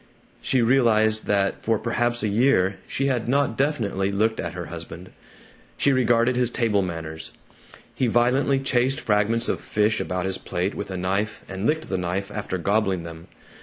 She 0.41 0.63
realized 0.63 1.27
that 1.27 1.61
for 1.61 1.77
perhaps 1.77 2.23
a 2.23 2.27
year 2.27 2.77
she 2.87 3.05
had 3.05 3.29
not 3.29 3.55
definitely 3.55 4.11
looked 4.11 4.39
at 4.39 4.53
her 4.53 4.65
husband. 4.65 5.11
She 5.77 5.93
regarded 5.93 6.35
his 6.35 6.49
table 6.49 6.81
manners. 6.81 7.33
He 7.93 8.07
violently 8.07 8.59
chased 8.59 8.99
fragments 8.99 9.47
of 9.47 9.61
fish 9.61 9.99
about 9.99 10.25
his 10.25 10.39
plate 10.39 10.73
with 10.73 10.89
a 10.89 10.97
knife 10.97 11.45
and 11.47 11.67
licked 11.67 11.87
the 11.87 11.99
knife 11.99 12.31
after 12.31 12.57
gobbling 12.57 13.03
them. 13.03 13.27